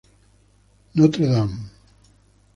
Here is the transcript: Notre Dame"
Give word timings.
Notre 0.95 1.21
Dame" 1.21 1.69